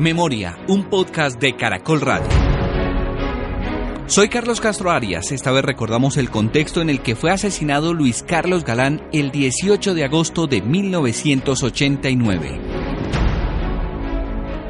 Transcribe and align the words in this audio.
Memoria, 0.00 0.58
un 0.66 0.84
podcast 0.84 1.38
de 1.38 1.54
Caracol 1.56 2.00
Radio. 2.00 2.26
Soy 4.06 4.30
Carlos 4.30 4.58
Castro 4.58 4.90
Arias. 4.90 5.30
Esta 5.30 5.52
vez 5.52 5.62
recordamos 5.62 6.16
el 6.16 6.30
contexto 6.30 6.80
en 6.80 6.88
el 6.88 7.02
que 7.02 7.14
fue 7.14 7.30
asesinado 7.30 7.92
Luis 7.92 8.22
Carlos 8.22 8.64
Galán 8.64 9.06
el 9.12 9.30
18 9.30 9.92
de 9.92 10.04
agosto 10.04 10.46
de 10.46 10.62
1989. 10.62 12.60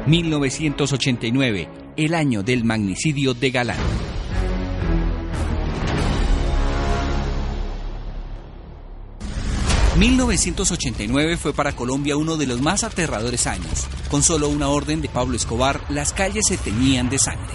1989, 0.05 1.69
el 1.95 2.13
año 2.13 2.43
del 2.43 2.65
magnicidio 2.65 3.33
de 3.33 3.51
Galán. 3.51 4.10
1989 9.97 11.35
fue 11.35 11.53
para 11.53 11.73
Colombia 11.73 12.15
uno 12.15 12.37
de 12.37 12.47
los 12.47 12.61
más 12.61 12.85
aterradores 12.85 13.45
años. 13.45 13.87
Con 14.09 14.23
solo 14.23 14.47
una 14.47 14.69
orden 14.69 15.01
de 15.01 15.09
Pablo 15.09 15.35
Escobar, 15.35 15.81
las 15.89 16.13
calles 16.13 16.45
se 16.47 16.57
teñían 16.57 17.09
de 17.09 17.19
sangre. 17.19 17.53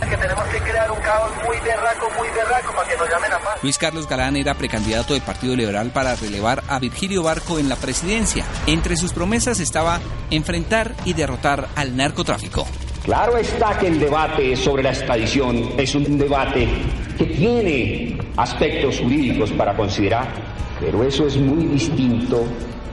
Luis 3.63 3.79
Carlos 3.79 4.07
Galán 4.07 4.37
era 4.37 4.55
precandidato 4.55 5.15
del 5.15 5.23
Partido 5.23 5.57
Liberal 5.57 5.91
para 5.93 6.15
relevar 6.15 6.63
a 6.69 6.79
Virgilio 6.79 7.23
Barco 7.23 7.59
en 7.59 7.71
la 7.71 7.77
presidencia. 7.77 8.45
Entre 8.67 8.97
sus 8.97 9.15
promesas 9.15 9.59
estaba 9.59 10.01
enfrentar 10.31 10.95
y 11.07 11.15
derrotar 11.15 11.69
al 11.75 11.97
narcotráfico. 11.97 12.67
Claro 13.05 13.39
está 13.39 13.79
que 13.79 13.87
el 13.87 13.99
debate 13.99 14.57
sobre 14.57 14.83
la 14.83 14.91
extradición 14.91 15.73
es 15.79 15.95
un 15.95 16.19
debate 16.19 16.69
que 17.17 17.25
tiene 17.25 18.19
aspectos 18.37 18.99
jurídicos 18.99 19.53
para 19.53 19.75
considerar 19.75 20.66
pero 20.81 21.05
eso 21.05 21.27
es 21.27 21.37
muy 21.37 21.65
distinto 21.67 22.45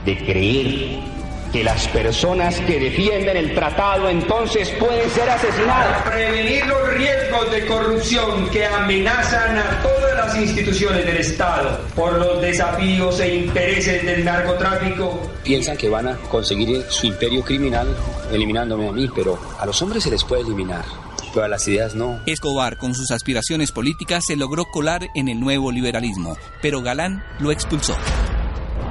de 0.04 0.16
creer 0.24 1.14
que 1.54 1.62
las 1.62 1.86
personas 1.86 2.58
que 2.62 2.80
defienden 2.80 3.36
el 3.36 3.54
tratado 3.54 4.08
entonces 4.08 4.70
pueden 4.70 5.08
ser 5.10 5.30
asesinadas. 5.30 6.02
Prevenir 6.02 6.66
los 6.66 6.94
riesgos 6.94 7.48
de 7.52 7.64
corrupción 7.66 8.50
que 8.50 8.66
amenazan 8.66 9.58
a 9.58 9.80
todas 9.80 10.16
las 10.16 10.36
instituciones 10.36 11.06
del 11.06 11.18
Estado 11.18 11.78
por 11.94 12.14
los 12.14 12.40
desafíos 12.40 13.20
e 13.20 13.36
intereses 13.36 14.04
del 14.04 14.24
narcotráfico. 14.24 15.30
Piensan 15.44 15.76
que 15.76 15.88
van 15.88 16.08
a 16.08 16.16
conseguir 16.28 16.84
su 16.88 17.06
imperio 17.06 17.42
criminal 17.44 17.86
eliminándome 18.32 18.88
a 18.88 18.92
mí, 18.92 19.08
pero 19.14 19.38
a 19.56 19.64
los 19.64 19.80
hombres 19.80 20.02
se 20.02 20.10
les 20.10 20.24
puede 20.24 20.42
eliminar 20.42 21.03
pero 21.34 21.46
a 21.46 21.48
las 21.48 21.66
ideas 21.68 21.94
no. 21.94 22.20
Escobar, 22.26 22.78
con 22.78 22.94
sus 22.94 23.10
aspiraciones 23.10 23.72
políticas, 23.72 24.24
se 24.26 24.36
logró 24.36 24.66
colar 24.66 25.08
en 25.14 25.28
el 25.28 25.40
nuevo 25.40 25.72
liberalismo, 25.72 26.36
pero 26.62 26.80
Galán 26.80 27.22
lo 27.40 27.50
expulsó. 27.50 27.96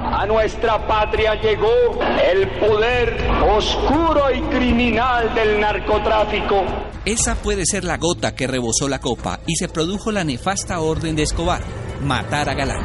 A 0.04 0.26
nuestra 0.26 0.86
patria 0.86 1.34
llegó 1.40 1.98
el 2.30 2.48
poder 2.60 3.16
oscuro 3.42 4.30
y 4.30 4.40
criminal 4.54 5.34
del 5.34 5.58
narcotráfico. 5.58 6.62
Esa 7.06 7.34
puede 7.36 7.64
ser 7.64 7.84
la 7.84 7.96
gota 7.96 8.34
que 8.34 8.46
rebosó 8.46 8.88
la 8.88 9.00
copa 9.00 9.40
y 9.46 9.56
se 9.56 9.68
produjo 9.68 10.12
la 10.12 10.24
nefasta 10.24 10.78
orden 10.80 11.16
de 11.16 11.22
Escobar, 11.22 11.62
matar 12.02 12.50
a 12.50 12.54
Galán. 12.54 12.84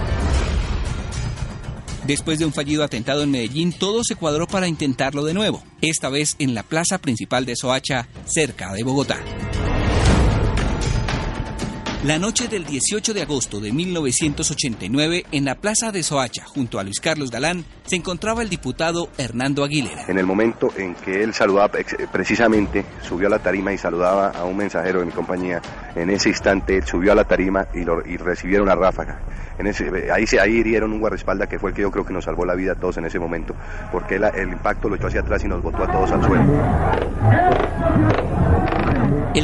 Después 2.10 2.40
de 2.40 2.46
un 2.46 2.54
fallido 2.54 2.84
atentado 2.84 3.22
en 3.22 3.30
Medellín, 3.30 3.72
todo 3.72 4.04
se 4.04 4.16
cuadró 4.16 4.48
para 4.48 4.68
intentarlo 4.68 5.24
de 5.24 5.36
nuevo, 5.36 5.62
esta 5.82 6.10
vez 6.10 6.36
en 6.40 6.56
la 6.56 6.64
plaza 6.64 6.98
principal 6.98 7.46
de 7.46 7.56
Soacha, 7.56 8.08
cerca 8.26 8.74
de 8.74 8.84
Bogotá. 8.84 9.20
La 12.06 12.18
noche 12.18 12.48
del 12.48 12.64
18 12.64 13.14
de 13.14 13.24
agosto 13.24 13.60
de 13.60 13.74
1989, 13.74 15.26
en 15.34 15.44
la 15.44 15.56
plaza 15.56 15.92
de 15.92 16.02
Soacha, 16.02 16.46
junto 16.46 16.80
a 16.80 16.84
Luis 16.84 17.02
Carlos 17.02 17.30
Galán, 17.30 17.66
se 17.84 17.98
encontraba 17.98 18.42
el 18.42 18.48
diputado 18.48 19.10
Hernando 19.18 19.66
Aguilera. 19.66 20.06
En 20.08 20.18
el 20.18 20.26
momento 20.26 20.70
en 20.78 20.96
que 20.96 21.22
él 21.22 21.34
saludaba, 21.34 21.78
precisamente 22.10 22.86
subió 23.02 23.28
a 23.28 23.32
la 23.32 23.40
tarima 23.40 23.74
y 23.74 23.78
saludaba 23.78 24.30
a 24.30 24.46
un 24.46 24.56
mensajero 24.56 25.02
de 25.02 25.08
mi 25.08 25.12
compañía, 25.12 25.62
en 25.94 26.10
ese 26.10 26.30
instante 26.30 26.78
él 26.78 26.86
subió 26.88 27.12
a 27.12 27.16
la 27.16 27.26
tarima 27.26 27.68
y, 27.74 27.84
lo, 27.84 28.00
y 28.08 28.16
recibieron 28.16 28.70
una 28.70 28.76
ráfaga. 28.76 29.20
En 29.58 29.68
ese, 29.68 30.10
ahí, 30.10 30.26
se, 30.26 30.40
ahí 30.40 30.54
hirieron 30.54 30.94
un 30.94 31.02
guardaespaldas 31.02 31.50
que 31.50 31.60
fue 31.60 31.72
el 31.72 31.76
que 31.76 31.82
yo 31.82 31.92
creo 31.92 32.06
que 32.06 32.14
nos 32.14 32.24
salvó 32.24 32.46
la 32.46 32.56
vida 32.56 32.72
a 32.72 32.76
todos 32.76 32.96
en 32.96 33.08
ese 33.08 33.20
momento, 33.20 33.54
porque 33.92 34.16
el 34.16 34.48
impacto 34.48 34.88
lo 34.88 34.96
echó 34.96 35.08
hacia 35.08 35.20
atrás 35.20 35.44
y 35.44 35.50
nos 35.50 35.62
botó 35.62 35.84
a 35.84 35.92
todos 35.92 36.10
al 36.14 36.24
suelo. 36.24 37.69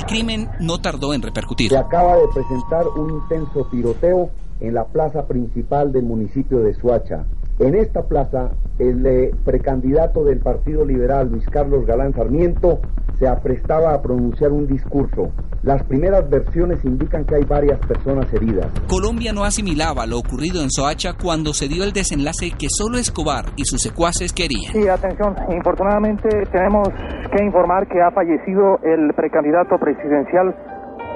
El 0.05 0.11
crimen 0.11 0.47
no 0.59 0.79
tardó 0.79 1.15
en 1.15 1.23
repercutir. 1.23 1.71
Se 1.71 1.77
acaba 1.77 2.15
de 2.15 2.27
presentar 2.31 2.87
un 2.95 3.09
intenso 3.09 3.65
tiroteo 3.71 4.29
en 4.59 4.75
la 4.75 4.85
plaza 4.85 5.25
principal 5.25 5.91
del 5.91 6.03
municipio 6.03 6.59
de 6.59 6.75
Suacha. 6.75 7.25
En 7.57 7.73
esta 7.73 8.03
plaza, 8.03 8.51
el 8.77 9.03
eh, 9.03 9.31
precandidato 9.43 10.23
del 10.23 10.41
Partido 10.41 10.85
Liberal, 10.85 11.29
Luis 11.29 11.45
Carlos 11.49 11.87
Galán 11.87 12.13
Sarmiento, 12.13 12.81
se 13.17 13.27
aprestaba 13.27 13.95
a 13.95 14.01
pronunciar 14.03 14.51
un 14.51 14.67
discurso. 14.67 15.31
Las 15.63 15.81
primeras 15.83 16.29
versiones 16.29 16.83
indican 16.85 17.25
que 17.25 17.35
hay 17.35 17.43
varias 17.43 17.79
personas 17.87 18.31
heridas. 18.31 18.67
Colombia 18.87 19.33
no 19.33 19.43
asimilaba 19.43 20.05
lo 20.05 20.19
ocurrido 20.19 20.61
en 20.61 20.69
Soacha 20.69 21.13
cuando 21.13 21.53
se 21.53 21.67
dio 21.67 21.83
el 21.83 21.93
desenlace 21.93 22.51
que 22.51 22.67
solo 22.69 22.99
Escobar 22.99 23.45
y 23.55 23.65
sus 23.65 23.81
secuaces 23.81 24.33
querían. 24.33 24.71
Sí, 24.71 24.87
atención, 24.87 25.35
infortunadamente 25.49 26.29
tenemos 26.51 26.89
que 27.35 27.43
informar 27.43 27.87
que 27.87 28.01
ha 28.01 28.11
fallecido 28.11 28.79
el 28.83 29.13
precandidato 29.13 29.77
presidencial 29.77 30.55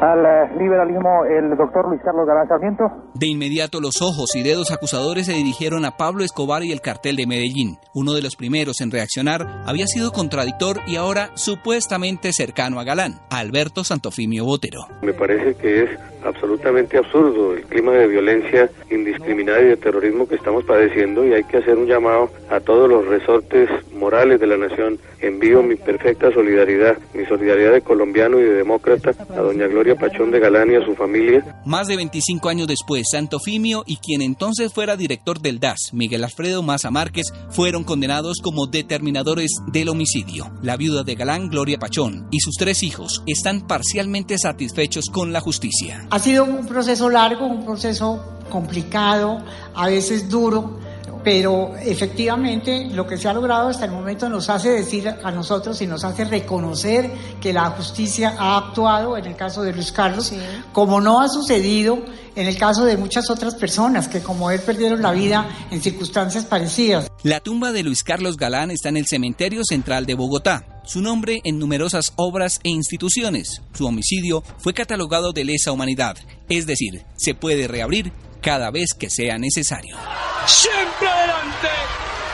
al 0.02 0.26
eh, 0.26 0.58
liberalismo 0.58 1.26
el 1.26 1.56
doctor 1.58 1.88
Luis 1.88 2.02
Carlos 2.04 2.26
Galán 2.26 2.48
Sarmiento. 2.48 2.84
De 3.14 3.28
inmediato 3.28 3.80
los 3.82 4.02
ojos 4.02 4.36
y 4.36 4.44
dedos 4.44 4.72
acusadores 4.72 5.26
se 5.26 5.34
dirigieron 5.34 5.86
a 5.86 5.98
Pablo 5.98 6.24
Escobar 6.24 6.64
y 6.64 6.72
el 6.72 6.82
cartel 6.82 7.16
de 7.16 7.28
Medellín. 7.28 7.78
Uno 7.94 8.14
de 8.14 8.22
los 8.22 8.36
primeros 8.36 8.82
en 8.82 8.92
reaccionar 8.92 9.46
había 9.66 9.88
sido 9.88 10.12
contradictor 10.12 10.78
y 10.88 10.96
ahora 10.96 11.30
supuestamente 11.36 12.32
cercano 12.34 12.80
a 12.80 12.84
Galán, 12.84 13.14
Alberto 13.30 13.84
Santofimio 13.84 14.46
Botero. 14.46 14.88
Me 15.02 15.14
parece 15.14 15.56
que 15.56 15.84
es 15.84 15.90
absolutamente 16.24 16.98
absurdo 16.98 17.54
el 17.54 17.64
clima 17.64 17.94
de 17.94 18.08
violencia 18.08 18.70
indiscriminada 18.90 19.62
y 19.62 19.68
de 19.68 19.78
terrorismo 19.78 20.28
que 20.28 20.36
estamos 20.36 20.64
padeciendo 20.66 21.26
y 21.26 21.34
hay 21.34 21.44
que 21.44 21.58
hacer 21.58 21.78
un 21.78 21.88
llamado 21.88 22.30
a 22.50 22.60
todos 22.60 22.90
los 22.90 23.06
resortes 23.08 23.70
morales 24.00 24.40
de 24.40 24.48
la 24.48 24.58
nación. 24.58 24.98
Envío 25.22 25.62
mi 25.62 25.76
perfecta 25.76 26.32
solidaridad, 26.32 26.98
mi 27.14 27.26
solidaridad 27.26 27.74
de 27.74 27.82
colombiano 27.82 28.40
y 28.40 28.44
de 28.44 28.54
demócrata 28.54 29.12
a 29.30 29.42
doña 29.42 29.68
Gloria 29.68 29.96
Pachón 29.96 30.32
de 30.32 30.40
Galán 30.40 30.72
y 30.72 30.76
a 30.76 30.86
su 30.86 30.96
familia. 30.96 31.62
Más 31.66 31.88
de 31.88 31.98
25 31.98 32.50
años 32.50 32.68
después, 32.68 33.08
Santofimio 33.12 33.84
y 33.86 33.98
quien 33.98 34.22
entonces 34.22 34.74
fuera 34.74 34.96
director 34.96 35.40
del 35.40 35.60
DAS, 35.60 35.90
Miguel 35.94 36.24
Alfredo 36.24 36.64
Maza 36.64 36.90
Márquez, 36.90 37.28
fueron 37.50 37.84
condenados 37.84 38.38
como 38.42 38.68
determinadores 38.68 39.52
del 39.68 39.90
homicidio. 39.90 40.52
La 40.62 40.78
viuda 40.78 41.04
de 41.04 41.16
Galán, 41.16 41.50
Gloria 41.50 41.78
Pachón, 41.78 42.28
y 42.32 42.40
sus 42.40 42.56
tres 42.56 42.82
hijos 42.84 43.24
están 43.28 43.68
parcialmente 43.68 44.38
satisfechos 44.38 45.06
con 45.12 45.34
la 45.34 45.42
justicia. 45.42 46.08
Ha 46.10 46.20
sido 46.20 46.46
un 46.46 46.66
proceso 46.66 47.10
largo, 47.10 47.46
un 47.46 47.66
proceso 47.66 48.40
complicado, 48.50 49.44
a 49.76 49.88
veces 49.88 50.30
duro 50.30 50.80
pero 51.24 51.76
efectivamente 51.78 52.86
lo 52.92 53.06
que 53.06 53.18
se 53.18 53.28
ha 53.28 53.34
logrado 53.34 53.70
hasta 53.70 53.86
el 53.86 53.92
momento 53.92 54.30
nos 54.30 54.50
hace 54.50 54.70
decir 54.70 55.08
a 55.08 55.32
nosotros 55.32 55.82
y 55.82 55.88
nos 55.88 56.04
hace 56.04 56.26
reconocer 56.26 57.12
que 57.42 57.54
la 57.54 57.70
justicia 57.72 58.36
ha 58.38 58.58
actuado 58.58 59.18
en 59.18 59.26
el 59.26 59.36
caso 59.36 59.62
de 59.64 59.74
Luis 59.74 59.92
Carlos, 59.92 60.32
como 60.72 61.02
no 61.02 61.22
ha 61.22 61.28
sucedido 61.28 62.00
en 62.36 62.48
el 62.48 62.58
caso 62.58 62.86
de 62.86 62.96
muchas 62.96 63.30
otras 63.30 63.56
personas 63.56 64.08
que 64.08 64.22
como 64.22 64.50
él 64.52 64.62
perdieron 64.62 65.02
la 65.02 65.12
vida 65.12 65.48
en 65.72 65.82
circunstancias 65.82 66.46
parecidas. 66.46 67.10
La 67.24 67.42
tumba 67.42 67.72
de 67.72 67.84
Luis 67.84 68.04
Carlos 68.04 68.38
Galán 68.38 68.72
está 68.72 68.90
en 68.90 68.98
el 68.98 69.08
Cementerio 69.08 69.64
Central 69.66 70.06
de 70.06 70.14
Bogotá. 70.14 70.82
Su 70.86 71.02
nombre 71.02 71.42
en 71.44 71.60
numerosas 71.60 72.14
obras 72.16 72.60
e 72.64 72.70
instituciones. 72.70 73.62
Su 73.74 73.86
homicidio 73.86 74.44
fue 74.58 74.74
catalogado 74.74 75.34
de 75.34 75.44
lesa 75.44 75.72
humanidad, 75.72 76.18
es 76.48 76.66
decir, 76.66 77.04
se 77.18 77.36
puede 77.36 77.68
reabrir 77.68 78.14
cada 78.42 78.72
vez 78.72 78.94
que 78.94 79.10
sea 79.10 79.38
necesario. 79.38 79.98
Siempre 80.46 81.08
adelante, 81.08 81.68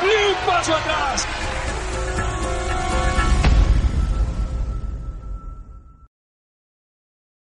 ni 0.01 0.31
un 0.31 0.45
paso 0.45 0.75
atrás. 0.75 1.27